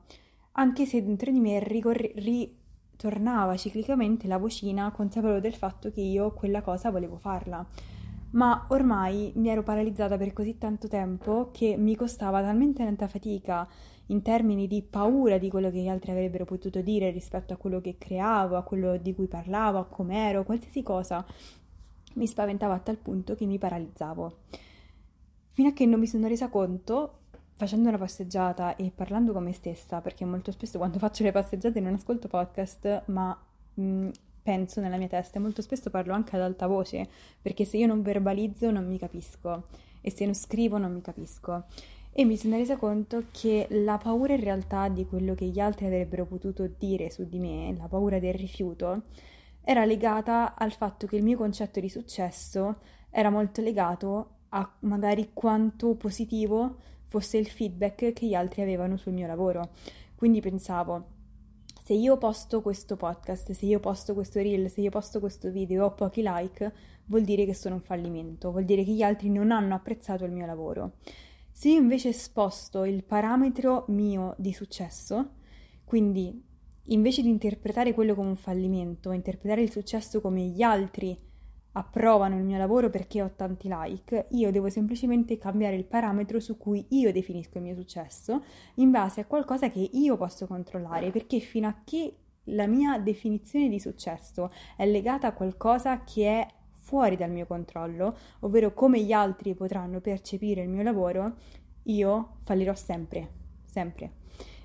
anche 0.53 0.85
se 0.85 1.03
dentro 1.03 1.31
di 1.31 1.39
me 1.39 1.59
ricorre- 1.59 2.13
ritornava 2.15 3.55
ciclicamente 3.55 4.27
la 4.27 4.37
vocina 4.37 4.91
consapevole 4.91 5.41
del 5.41 5.53
fatto 5.53 5.91
che 5.91 6.01
io 6.01 6.33
quella 6.33 6.61
cosa 6.61 6.89
volevo 6.89 7.17
farla. 7.17 7.65
Ma 8.31 8.65
ormai 8.69 9.31
mi 9.35 9.49
ero 9.49 9.61
paralizzata 9.61 10.17
per 10.17 10.33
così 10.33 10.57
tanto 10.57 10.87
tempo 10.87 11.49
che 11.51 11.75
mi 11.77 11.95
costava 11.95 12.41
talmente 12.41 12.83
tanta 12.83 13.07
fatica 13.07 13.67
in 14.07 14.21
termini 14.21 14.67
di 14.67 14.81
paura 14.81 15.37
di 15.37 15.49
quello 15.49 15.71
che 15.71 15.79
gli 15.79 15.87
altri 15.87 16.11
avrebbero 16.11 16.45
potuto 16.45 16.81
dire 16.81 17.09
rispetto 17.11 17.53
a 17.53 17.57
quello 17.57 17.79
che 17.79 17.97
creavo, 17.97 18.57
a 18.57 18.63
quello 18.63 18.97
di 18.97 19.15
cui 19.15 19.27
parlavo, 19.27 19.79
a 19.79 19.85
com'ero, 19.85 20.43
qualsiasi 20.43 20.83
cosa, 20.83 21.25
mi 22.15 22.27
spaventava 22.27 22.73
a 22.73 22.79
tal 22.79 22.97
punto 22.97 23.35
che 23.35 23.45
mi 23.45 23.57
paralizzavo. 23.57 24.37
Fino 25.51 25.69
a 25.69 25.73
che 25.73 25.85
non 25.85 25.99
mi 25.99 26.07
sono 26.07 26.27
resa 26.27 26.49
conto, 26.49 27.19
facendo 27.53 27.87
una 27.87 27.97
passeggiata 27.97 28.75
e 28.75 28.91
parlando 28.93 29.31
con 29.31 29.43
me 29.43 29.53
stessa, 29.53 30.01
perché 30.01 30.25
molto 30.25 30.51
spesso 30.51 30.77
quando 30.77 30.97
faccio 30.97 31.23
le 31.23 31.31
passeggiate 31.31 31.79
non 31.79 31.93
ascolto 31.93 32.27
podcast, 32.27 33.03
ma 33.05 33.37
mh, 33.75 33.83
mm, 33.83 34.09
penso 34.41 34.81
nella 34.81 34.97
mia 34.97 35.07
testa 35.07 35.37
e 35.37 35.41
molto 35.41 35.61
spesso 35.61 35.89
parlo 35.89 36.13
anche 36.13 36.35
ad 36.35 36.41
alta 36.41 36.67
voce, 36.67 37.07
perché 37.41 37.63
se 37.63 37.77
io 37.77 37.87
non 37.87 38.01
verbalizzo 38.01 38.69
non 38.71 38.85
mi 38.85 38.97
capisco 38.97 39.67
e 40.01 40.11
se 40.11 40.25
non 40.25 40.35
scrivo 40.35 40.77
non 40.77 40.91
mi 40.91 41.01
capisco 41.01 41.63
e 42.15 42.25
mi 42.25 42.37
sono 42.37 42.57
resa 42.57 42.77
conto 42.77 43.25
che 43.31 43.65
la 43.71 43.97
paura 43.97 44.33
in 44.33 44.39
realtà 44.39 44.87
di 44.87 45.03
quello 45.05 45.33
che 45.33 45.45
gli 45.45 45.59
altri 45.59 45.87
avrebbero 45.87 46.25
potuto 46.25 46.69
dire 46.77 47.09
su 47.09 47.27
di 47.27 47.39
me, 47.39 47.75
la 47.75 47.87
paura 47.87 48.19
del 48.19 48.35
rifiuto, 48.35 49.05
era 49.63 49.83
legata 49.83 50.53
al 50.55 50.71
fatto 50.71 51.07
che 51.07 51.15
il 51.15 51.23
mio 51.23 51.37
concetto 51.37 51.79
di 51.79 51.89
successo 51.89 52.77
era 53.09 53.31
molto 53.31 53.61
legato 53.61 54.29
a 54.49 54.71
magari 54.81 55.31
quanto 55.33 55.95
positivo 55.95 56.75
fosse 57.07 57.37
il 57.37 57.47
feedback 57.47 58.13
che 58.13 58.25
gli 58.27 58.35
altri 58.35 58.61
avevano 58.61 58.95
sul 58.97 59.13
mio 59.13 59.25
lavoro. 59.25 59.71
Quindi 60.15 60.39
pensavo, 60.39 61.05
se 61.83 61.93
io 61.93 62.17
posto 62.17 62.61
questo 62.61 62.95
podcast, 62.95 63.51
se 63.53 63.65
io 63.65 63.79
posto 63.79 64.13
questo 64.13 64.39
reel, 64.39 64.69
se 64.69 64.81
io 64.81 64.91
posto 64.91 65.19
questo 65.19 65.49
video 65.49 65.85
ho 65.85 65.93
pochi 65.93 66.21
like, 66.23 66.71
vuol 67.05 67.23
dire 67.23 67.45
che 67.45 67.55
sono 67.55 67.75
un 67.75 67.81
fallimento, 67.81 68.51
vuol 68.51 68.65
dire 68.65 68.83
che 68.83 68.91
gli 68.91 69.01
altri 69.01 69.29
non 69.29 69.51
hanno 69.51 69.73
apprezzato 69.73 70.25
il 70.25 70.31
mio 70.31 70.45
lavoro. 70.45 70.93
Se 71.63 71.69
io 71.69 71.79
invece 71.79 72.11
sposto 72.11 72.83
il 72.83 73.05
parametro 73.05 73.85
mio 73.87 74.35
di 74.37 74.51
successo, 74.51 75.35
quindi 75.85 76.43
invece 76.87 77.21
di 77.21 77.29
interpretare 77.29 77.93
quello 77.93 78.15
come 78.15 78.27
un 78.27 78.35
fallimento, 78.35 79.13
interpretare 79.13 79.61
il 79.61 79.71
successo 79.71 80.19
come 80.19 80.41
gli 80.41 80.61
altri 80.61 81.17
approvano 81.71 82.35
il 82.35 82.43
mio 82.43 82.57
lavoro 82.57 82.89
perché 82.89 83.21
ho 83.21 83.31
tanti 83.33 83.69
like, 83.71 84.25
io 84.31 84.51
devo 84.51 84.69
semplicemente 84.69 85.37
cambiare 85.37 85.77
il 85.77 85.85
parametro 85.85 86.41
su 86.41 86.57
cui 86.57 86.85
io 86.89 87.13
definisco 87.13 87.59
il 87.59 87.63
mio 87.63 87.75
successo 87.75 88.43
in 88.75 88.91
base 88.91 89.21
a 89.21 89.25
qualcosa 89.25 89.69
che 89.69 89.89
io 89.89 90.17
posso 90.17 90.45
controllare, 90.45 91.11
perché 91.11 91.39
fino 91.39 91.69
a 91.69 91.77
che 91.85 92.13
la 92.47 92.67
mia 92.67 92.99
definizione 92.99 93.69
di 93.69 93.79
successo 93.79 94.51
è 94.75 94.85
legata 94.85 95.27
a 95.27 95.33
qualcosa 95.33 96.03
che 96.03 96.27
è 96.27 96.47
fuori 96.93 97.15
dal 97.15 97.31
mio 97.31 97.47
controllo, 97.47 98.15
ovvero 98.41 98.71
come 98.71 99.01
gli 99.01 99.11
altri 99.11 99.55
potranno 99.55 99.99
percepire 99.99 100.61
il 100.61 100.69
mio 100.69 100.83
lavoro, 100.83 101.37
io 101.85 102.35
fallirò 102.43 102.75
sempre, 102.75 103.29
sempre. 103.65 104.11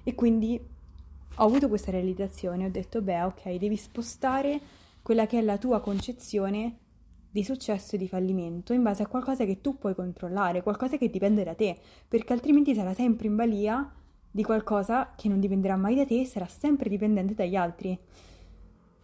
E 0.03 0.15
quindi 0.15 0.61
ho 1.37 1.43
avuto 1.43 1.69
questa 1.69 1.91
realizzazione, 1.91 2.67
ho 2.67 2.71
detto, 2.71 3.01
beh, 3.01 3.23
ok, 3.23 3.55
devi 3.55 3.77
spostare 3.77 4.61
quella 5.01 5.27
che 5.27 5.39
è 5.39 5.41
la 5.41 5.57
tua 5.57 5.81
concezione 5.81 6.77
di 7.31 7.43
successo 7.43 7.95
e 7.95 7.99
di 7.99 8.09
fallimento 8.09 8.75
in 8.75 8.83
base 8.83 9.05
a 9.05 9.07
qualcosa 9.07 9.47
che 9.47 9.63
tu 9.63 9.79
puoi 9.79 9.95
controllare, 9.95 10.63
qualcosa 10.63 10.99
che 10.99 11.09
dipende 11.09 11.45
da 11.45 11.55
te, 11.55 11.79
perché 12.07 12.35
altrimenti 12.35 12.75
sarà 12.75 12.93
sempre 12.93 13.29
in 13.29 13.37
balia 13.37 13.91
di 14.31 14.43
qualcosa 14.43 15.15
che 15.17 15.31
non 15.31 15.41
dipenderà 15.41 15.77
mai 15.77 15.95
da 15.95 16.05
te 16.05 16.21
e 16.21 16.27
sarà 16.27 16.47
sempre 16.47 16.91
dipendente 16.91 17.33
dagli 17.33 17.57
altri. 17.57 17.99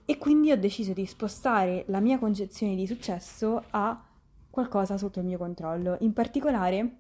E 0.06 0.18
quindi 0.18 0.52
ho 0.52 0.58
deciso 0.58 0.92
di 0.92 1.06
spostare 1.06 1.84
la 1.88 2.00
mia 2.00 2.18
concezione 2.18 2.75
di 2.75 2.87
successo 2.87 3.62
a 3.70 4.04
qualcosa 4.50 4.99
sotto 4.99 5.20
il 5.20 5.25
mio 5.25 5.38
controllo, 5.38 5.96
in 6.00 6.12
particolare 6.12 6.96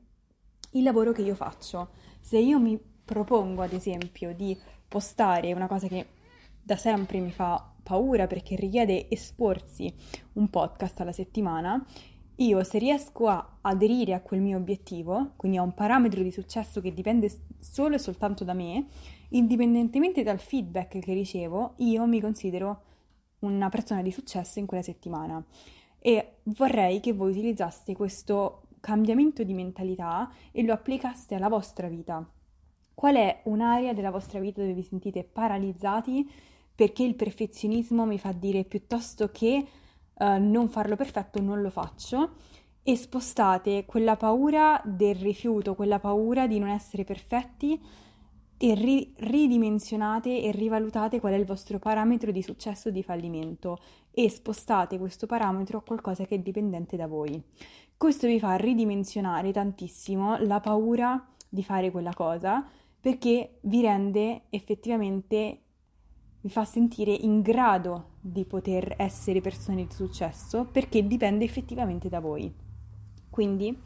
il 0.70 0.82
lavoro 0.82 1.12
che 1.12 1.22
io 1.22 1.34
faccio. 1.34 1.90
Se 2.20 2.38
io 2.38 2.58
mi 2.58 2.80
propongo, 3.04 3.60
ad 3.60 3.72
esempio, 3.72 4.34
di 4.34 4.58
postare 4.88 5.52
una 5.52 5.66
cosa 5.66 5.86
che 5.86 6.06
da 6.62 6.76
sempre 6.76 7.20
mi 7.20 7.30
fa 7.30 7.72
paura 7.82 8.26
perché 8.26 8.56
richiede 8.56 9.10
esporsi 9.10 9.92
un 10.34 10.48
podcast 10.48 10.98
alla 11.00 11.12
settimana, 11.12 11.84
io 12.36 12.64
se 12.64 12.78
riesco 12.78 13.28
a 13.28 13.58
aderire 13.60 14.14
a 14.14 14.20
quel 14.20 14.40
mio 14.40 14.56
obiettivo, 14.56 15.32
quindi 15.36 15.58
a 15.58 15.62
un 15.62 15.74
parametro 15.74 16.22
di 16.22 16.32
successo 16.32 16.80
che 16.80 16.94
dipende 16.94 17.30
solo 17.60 17.96
e 17.96 17.98
soltanto 17.98 18.44
da 18.44 18.54
me, 18.54 18.86
indipendentemente 19.30 20.22
dal 20.22 20.40
feedback 20.40 20.98
che 20.98 21.12
ricevo, 21.12 21.74
io 21.76 22.06
mi 22.06 22.20
considero 22.20 22.92
una 23.52 23.68
persona 23.68 24.02
di 24.02 24.10
successo 24.10 24.58
in 24.58 24.66
quella 24.66 24.82
settimana. 24.82 25.44
E 25.98 26.36
vorrei 26.44 27.00
che 27.00 27.12
voi 27.12 27.30
utilizzaste 27.30 27.94
questo 27.94 28.62
cambiamento 28.80 29.42
di 29.42 29.54
mentalità 29.54 30.30
e 30.52 30.62
lo 30.62 30.72
applicaste 30.72 31.34
alla 31.34 31.48
vostra 31.48 31.88
vita. 31.88 32.28
Qual 32.92 33.14
è 33.14 33.40
un'area 33.44 33.94
della 33.94 34.10
vostra 34.10 34.38
vita 34.38 34.60
dove 34.60 34.74
vi 34.74 34.82
sentite 34.82 35.24
paralizzati 35.24 36.30
perché 36.74 37.02
il 37.02 37.14
perfezionismo 37.14 38.04
mi 38.04 38.18
fa 38.18 38.32
dire 38.32 38.64
piuttosto 38.64 39.30
che 39.30 39.66
uh, 40.12 40.24
non 40.38 40.68
farlo 40.68 40.96
perfetto 40.96 41.40
non 41.40 41.62
lo 41.62 41.70
faccio 41.70 42.32
e 42.82 42.96
spostate 42.96 43.86
quella 43.86 44.16
paura 44.16 44.80
del 44.84 45.14
rifiuto, 45.14 45.74
quella 45.74 45.98
paura 45.98 46.46
di 46.46 46.58
non 46.58 46.68
essere 46.68 47.04
perfetti 47.04 47.80
e 48.64 48.74
ri- 48.74 49.12
ridimensionate 49.18 50.40
e 50.40 50.50
rivalutate 50.50 51.20
qual 51.20 51.34
è 51.34 51.36
il 51.36 51.44
vostro 51.44 51.78
parametro 51.78 52.30
di 52.30 52.40
successo 52.40 52.88
o 52.88 52.92
di 52.92 53.02
fallimento 53.02 53.78
e 54.10 54.30
spostate 54.30 54.96
questo 54.96 55.26
parametro 55.26 55.78
a 55.78 55.82
qualcosa 55.82 56.24
che 56.24 56.36
è 56.36 56.38
dipendente 56.38 56.96
da 56.96 57.06
voi. 57.06 57.42
Questo 57.94 58.26
vi 58.26 58.38
fa 58.38 58.54
ridimensionare 58.56 59.52
tantissimo 59.52 60.38
la 60.38 60.60
paura 60.60 61.22
di 61.46 61.62
fare 61.62 61.90
quella 61.90 62.14
cosa 62.14 62.66
perché 62.98 63.58
vi 63.60 63.82
rende 63.82 64.44
effettivamente 64.48 65.58
vi 66.40 66.48
fa 66.48 66.64
sentire 66.64 67.12
in 67.12 67.42
grado 67.42 68.12
di 68.20 68.46
poter 68.46 68.94
essere 68.96 69.42
persone 69.42 69.84
di 69.86 69.92
successo 69.92 70.64
perché 70.64 71.06
dipende 71.06 71.44
effettivamente 71.44 72.08
da 72.08 72.20
voi. 72.20 72.50
Quindi 73.28 73.78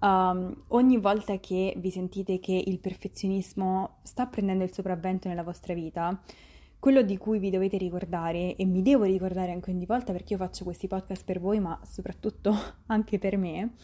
um, 0.00 0.54
ogni 0.68 0.98
volta 0.98 1.38
che 1.38 1.74
vi 1.76 1.90
sentite 1.90 2.40
che 2.40 2.62
il 2.64 2.78
perfezionismo 2.78 3.98
sta 4.02 4.26
prendendo 4.26 4.64
il 4.64 4.72
sopravvento 4.72 5.28
nella 5.28 5.42
vostra 5.42 5.74
vita, 5.74 6.20
quello 6.78 7.02
di 7.02 7.18
cui 7.18 7.38
vi 7.38 7.50
dovete 7.50 7.76
ricordare, 7.76 8.56
e 8.56 8.64
mi 8.64 8.82
devo 8.82 9.04
ricordare 9.04 9.52
anche 9.52 9.70
ogni 9.70 9.86
volta 9.86 10.12
perché 10.12 10.32
io 10.32 10.38
faccio 10.38 10.64
questi 10.64 10.88
podcast 10.88 11.24
per 11.24 11.40
voi, 11.40 11.60
ma 11.60 11.78
soprattutto 11.84 12.54
anche 12.86 13.18
per 13.18 13.36
me, 13.36 13.74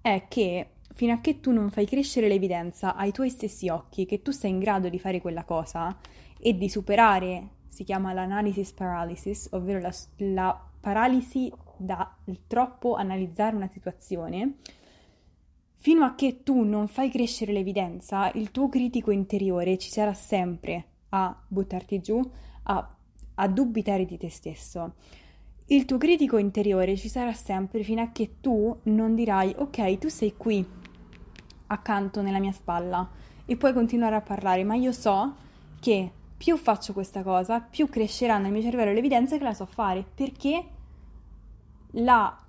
è 0.00 0.26
che 0.28 0.70
fino 0.94 1.12
a 1.12 1.18
che 1.18 1.40
tu 1.40 1.50
non 1.50 1.70
fai 1.70 1.86
crescere 1.86 2.28
l'evidenza 2.28 2.94
ai 2.94 3.12
tuoi 3.12 3.28
stessi 3.28 3.68
occhi 3.68 4.06
che 4.06 4.22
tu 4.22 4.30
sei 4.30 4.50
in 4.50 4.58
grado 4.58 4.88
di 4.88 4.98
fare 4.98 5.20
quella 5.20 5.44
cosa, 5.44 5.96
e 6.38 6.56
di 6.56 6.68
superare, 6.68 7.48
si 7.68 7.84
chiama 7.84 8.12
l'analysis 8.12 8.72
paralysis, 8.72 9.48
ovvero 9.52 9.80
la, 9.80 9.92
la 10.18 10.68
paralisi 10.80 11.52
dal 11.78 12.06
troppo 12.46 12.94
analizzare 12.94 13.56
una 13.56 13.68
situazione, 13.68 14.56
fino 15.86 16.04
a 16.04 16.16
che 16.16 16.42
tu 16.42 16.64
non 16.64 16.88
fai 16.88 17.08
crescere 17.08 17.52
l'evidenza, 17.52 18.28
il 18.32 18.50
tuo 18.50 18.68
critico 18.68 19.12
interiore 19.12 19.78
ci 19.78 19.88
sarà 19.88 20.14
sempre 20.14 20.84
a 21.10 21.32
buttarti 21.46 22.00
giù, 22.00 22.20
a, 22.64 22.96
a 23.34 23.46
dubitare 23.46 24.04
di 24.04 24.18
te 24.18 24.28
stesso. 24.28 24.94
Il 25.66 25.84
tuo 25.84 25.96
critico 25.96 26.38
interiore 26.38 26.96
ci 26.96 27.08
sarà 27.08 27.32
sempre 27.32 27.84
fino 27.84 28.02
a 28.02 28.10
che 28.10 28.40
tu 28.40 28.76
non 28.86 29.14
dirai 29.14 29.54
ok, 29.56 29.98
tu 29.98 30.08
sei 30.08 30.34
qui 30.36 30.66
accanto 31.68 32.20
nella 32.20 32.40
mia 32.40 32.50
spalla 32.50 33.08
e 33.44 33.56
puoi 33.56 33.72
continuare 33.72 34.16
a 34.16 34.22
parlare, 34.22 34.64
ma 34.64 34.74
io 34.74 34.90
so 34.90 35.36
che 35.78 36.10
più 36.36 36.56
faccio 36.56 36.94
questa 36.94 37.22
cosa, 37.22 37.60
più 37.60 37.88
crescerà 37.88 38.38
nel 38.38 38.50
mio 38.50 38.62
cervello 38.62 38.92
l'evidenza 38.92 39.38
che 39.38 39.44
la 39.44 39.54
so 39.54 39.66
fare, 39.66 40.04
perché 40.16 40.64
la 41.92 42.40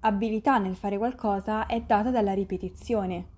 abilità 0.00 0.58
nel 0.58 0.76
fare 0.76 0.96
qualcosa 0.96 1.66
è 1.66 1.80
data 1.80 2.10
dalla 2.10 2.32
ripetizione. 2.32 3.36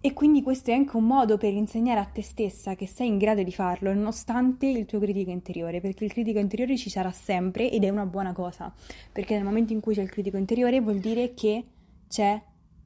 E 0.00 0.12
quindi 0.12 0.42
questo 0.42 0.70
è 0.70 0.74
anche 0.74 0.96
un 0.96 1.04
modo 1.04 1.38
per 1.38 1.52
insegnare 1.52 1.98
a 1.98 2.04
te 2.04 2.22
stessa 2.22 2.76
che 2.76 2.86
sei 2.86 3.08
in 3.08 3.18
grado 3.18 3.42
di 3.42 3.50
farlo, 3.50 3.92
nonostante 3.92 4.66
il 4.66 4.86
tuo 4.86 5.00
critico 5.00 5.30
interiore, 5.30 5.80
perché 5.80 6.04
il 6.04 6.12
critico 6.12 6.38
interiore 6.38 6.76
ci 6.76 6.88
sarà 6.88 7.10
sempre 7.10 7.68
ed 7.70 7.82
è 7.82 7.88
una 7.88 8.06
buona 8.06 8.32
cosa, 8.32 8.72
perché 9.10 9.34
nel 9.34 9.44
momento 9.44 9.72
in 9.72 9.80
cui 9.80 9.94
c'è 9.94 10.02
il 10.02 10.10
critico 10.10 10.36
interiore 10.36 10.80
vuol 10.80 10.98
dire 10.98 11.34
che 11.34 11.64
c'è 12.08 12.40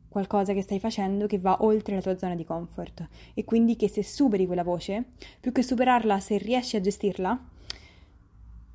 qualcosa 0.08 0.54
che 0.54 0.62
stai 0.62 0.80
facendo 0.80 1.26
che 1.26 1.38
va 1.38 1.58
oltre 1.60 1.96
la 1.96 2.00
tua 2.00 2.16
zona 2.16 2.34
di 2.34 2.44
comfort 2.44 3.06
e 3.34 3.44
quindi 3.44 3.76
che 3.76 3.88
se 3.88 4.02
superi 4.02 4.46
quella 4.46 4.64
voce, 4.64 5.04
più 5.38 5.52
che 5.52 5.62
superarla, 5.62 6.18
se 6.18 6.38
riesci 6.38 6.76
a 6.76 6.80
gestirla, 6.80 7.38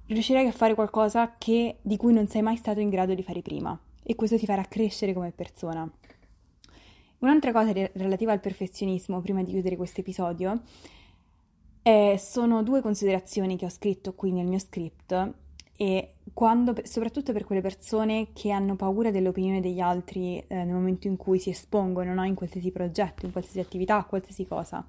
riuscirai 0.05 0.45
a 0.45 0.51
fare 0.51 0.75
qualcosa 0.75 1.35
che, 1.39 1.77
di 1.81 1.97
cui 1.97 2.13
non 2.13 2.27
sei 2.27 2.43
mai 2.43 2.55
stato 2.55 2.79
in 2.79 2.89
grado 2.89 3.15
di 3.15 3.23
fare 3.23 3.41
prima 3.41 3.77
e 4.09 4.15
questo 4.15 4.37
ti 4.37 4.45
farà 4.45 4.63
crescere 4.63 5.11
come 5.11 5.31
persona. 5.31 5.89
Un'altra 7.19 7.51
cosa 7.51 7.73
relativa 7.73 8.31
al 8.31 8.39
perfezionismo, 8.39 9.19
prima 9.19 9.43
di 9.43 9.51
chiudere 9.51 9.75
questo 9.75 9.99
episodio, 9.99 10.61
è, 11.81 12.15
sono 12.17 12.63
due 12.63 12.81
considerazioni 12.81 13.57
che 13.57 13.65
ho 13.65 13.69
scritto 13.69 14.13
qui 14.13 14.31
nel 14.31 14.45
mio 14.45 14.59
script 14.59 15.33
e 15.75 16.13
quando, 16.31 16.73
soprattutto 16.83 17.33
per 17.33 17.43
quelle 17.43 17.59
persone 17.59 18.29
che 18.31 18.49
hanno 18.51 18.77
paura 18.77 19.11
dell'opinione 19.11 19.59
degli 19.59 19.81
altri 19.81 20.37
eh, 20.39 20.55
nel 20.55 20.73
momento 20.73 21.07
in 21.07 21.17
cui 21.17 21.37
si 21.37 21.49
espongono 21.49 22.13
no? 22.13 22.23
in 22.23 22.33
qualsiasi 22.33 22.71
progetto, 22.71 23.25
in 23.25 23.33
qualsiasi 23.33 23.59
attività, 23.59 24.05
qualsiasi 24.05 24.47
cosa. 24.47 24.87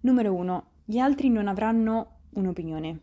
Numero 0.00 0.32
uno, 0.32 0.68
gli 0.86 0.96
altri 0.96 1.28
non 1.28 1.48
avranno 1.48 2.12
un'opinione, 2.34 2.98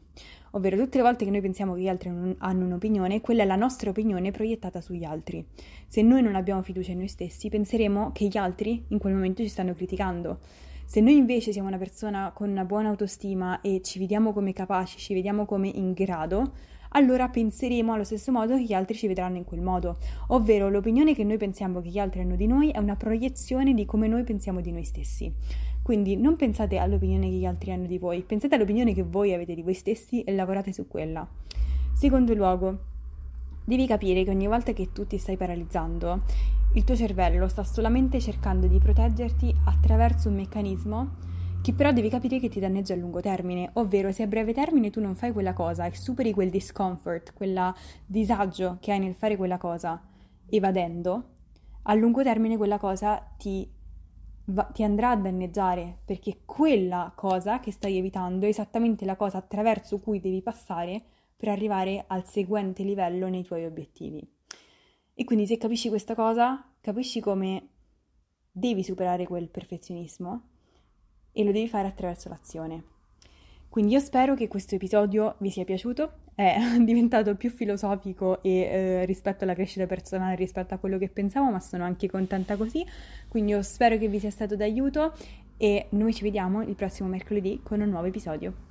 ovvero 0.51 0.77
tutte 0.77 0.97
le 0.97 1.03
volte 1.03 1.25
che 1.25 1.31
noi 1.31 1.41
pensiamo 1.41 1.73
che 1.73 1.81
gli 1.81 1.87
altri 1.87 2.09
hanno 2.37 2.65
un'opinione, 2.65 3.21
quella 3.21 3.43
è 3.43 3.45
la 3.45 3.55
nostra 3.55 3.89
opinione 3.89 4.31
proiettata 4.31 4.81
sugli 4.81 5.03
altri. 5.03 5.45
Se 5.87 6.01
noi 6.01 6.21
non 6.21 6.35
abbiamo 6.35 6.61
fiducia 6.61 6.91
in 6.91 6.99
noi 6.99 7.07
stessi, 7.07 7.49
penseremo 7.49 8.11
che 8.11 8.27
gli 8.27 8.37
altri 8.37 8.83
in 8.87 8.97
quel 8.97 9.13
momento 9.13 9.41
ci 9.41 9.49
stanno 9.49 9.73
criticando. 9.73 10.39
Se 10.85 10.99
noi 10.99 11.15
invece 11.15 11.53
siamo 11.53 11.69
una 11.69 11.77
persona 11.77 12.31
con 12.33 12.49
una 12.49 12.65
buona 12.65 12.89
autostima 12.89 13.61
e 13.61 13.81
ci 13.81 13.97
vediamo 13.97 14.33
come 14.33 14.51
capaci, 14.51 14.97
ci 14.97 15.13
vediamo 15.13 15.45
come 15.45 15.69
in 15.69 15.93
grado, 15.93 16.51
allora 16.93 17.29
penseremo 17.29 17.93
allo 17.93 18.03
stesso 18.03 18.31
modo 18.31 18.55
che 18.55 18.63
gli 18.63 18.73
altri 18.73 18.97
ci 18.97 19.07
vedranno 19.07 19.37
in 19.37 19.45
quel 19.45 19.61
modo, 19.61 19.97
ovvero 20.27 20.69
l'opinione 20.69 21.15
che 21.15 21.23
noi 21.23 21.37
pensiamo 21.37 21.79
che 21.79 21.89
gli 21.89 21.99
altri 21.99 22.19
hanno 22.19 22.35
di 22.35 22.47
noi 22.47 22.71
è 22.71 22.79
una 22.79 22.97
proiezione 22.97 23.73
di 23.73 23.85
come 23.85 24.07
noi 24.07 24.23
pensiamo 24.23 24.59
di 24.59 24.71
noi 24.71 24.83
stessi. 24.83 25.31
Quindi 25.81 26.15
non 26.15 26.35
pensate 26.35 26.77
all'opinione 26.77 27.29
che 27.29 27.35
gli 27.35 27.45
altri 27.45 27.71
hanno 27.71 27.87
di 27.87 27.97
voi, 27.97 28.21
pensate 28.21 28.55
all'opinione 28.55 28.93
che 28.93 29.03
voi 29.03 29.33
avete 29.33 29.55
di 29.55 29.61
voi 29.61 29.73
stessi 29.73 30.23
e 30.23 30.33
lavorate 30.33 30.71
su 30.71 30.87
quella. 30.87 31.27
Secondo 31.93 32.33
luogo, 32.33 32.79
devi 33.65 33.87
capire 33.87 34.23
che 34.23 34.29
ogni 34.29 34.47
volta 34.47 34.73
che 34.73 34.91
tu 34.91 35.05
ti 35.07 35.17
stai 35.17 35.37
paralizzando, 35.37 36.21
il 36.73 36.83
tuo 36.83 36.95
cervello 36.95 37.47
sta 37.47 37.63
solamente 37.63 38.19
cercando 38.19 38.67
di 38.67 38.79
proteggerti 38.79 39.53
attraverso 39.65 40.29
un 40.29 40.35
meccanismo 40.35 41.09
che 41.61 41.73
però 41.73 41.91
devi 41.91 42.09
capire 42.09 42.39
che 42.39 42.49
ti 42.49 42.59
danneggia 42.59 42.93
a 42.93 42.97
lungo 42.97 43.19
termine, 43.19 43.69
ovvero 43.73 44.11
se 44.11 44.23
a 44.23 44.27
breve 44.27 44.53
termine 44.53 44.89
tu 44.89 44.99
non 44.99 45.15
fai 45.15 45.31
quella 45.31 45.53
cosa 45.53 45.85
e 45.85 45.93
superi 45.95 46.31
quel 46.31 46.49
discomfort, 46.49 47.33
quel 47.33 47.73
disagio 48.05 48.77
che 48.79 48.91
hai 48.91 48.99
nel 48.99 49.13
fare 49.13 49.35
quella 49.35 49.57
cosa 49.57 50.01
evadendo, 50.49 51.23
a 51.83 51.93
lungo 51.93 52.23
termine 52.23 52.57
quella 52.57 52.79
cosa 52.79 53.17
ti, 53.37 53.67
va, 54.51 54.63
ti 54.65 54.83
andrà 54.83 55.11
a 55.11 55.15
danneggiare 55.15 55.99
perché 56.05 56.41
quella 56.45 57.11
cosa 57.15 57.59
che 57.59 57.71
stai 57.71 57.97
evitando 57.97 58.45
è 58.45 58.49
esattamente 58.49 59.05
la 59.05 59.15
cosa 59.15 59.37
attraverso 59.37 59.99
cui 59.99 60.19
devi 60.19 60.41
passare 60.41 61.01
per 61.35 61.49
arrivare 61.49 62.03
al 62.07 62.25
seguente 62.27 62.83
livello 62.83 63.27
nei 63.27 63.43
tuoi 63.43 63.65
obiettivi. 63.65 64.25
E 65.13 65.23
quindi 65.23 65.47
se 65.47 65.57
capisci 65.57 65.89
questa 65.89 66.15
cosa, 66.15 66.63
capisci 66.79 67.19
come 67.19 67.67
devi 68.51 68.83
superare 68.83 69.25
quel 69.25 69.49
perfezionismo 69.49 70.41
e 71.31 71.43
lo 71.43 71.51
devi 71.51 71.67
fare 71.67 71.87
attraverso 71.87 72.29
l'azione. 72.29 72.90
Quindi 73.71 73.93
io 73.93 74.01
spero 74.01 74.35
che 74.35 74.49
questo 74.49 74.75
episodio 74.75 75.35
vi 75.37 75.49
sia 75.49 75.63
piaciuto, 75.63 76.11
è 76.35 76.57
diventato 76.83 77.37
più 77.37 77.49
filosofico 77.49 78.43
e 78.43 78.49
eh, 78.49 79.05
rispetto 79.05 79.45
alla 79.45 79.53
crescita 79.53 79.85
personale, 79.85 80.35
rispetto 80.35 80.73
a 80.73 80.77
quello 80.77 80.97
che 80.97 81.07
pensavo, 81.07 81.49
ma 81.49 81.61
sono 81.61 81.85
anche 81.85 82.09
contenta 82.09 82.57
così, 82.57 82.85
quindi 83.29 83.51
io 83.51 83.61
spero 83.61 83.97
che 83.97 84.09
vi 84.09 84.19
sia 84.19 84.29
stato 84.29 84.57
d'aiuto 84.57 85.13
e 85.55 85.85
noi 85.91 86.13
ci 86.13 86.23
vediamo 86.23 86.61
il 86.63 86.75
prossimo 86.75 87.07
mercoledì 87.07 87.61
con 87.63 87.79
un 87.79 87.87
nuovo 87.87 88.07
episodio. 88.07 88.70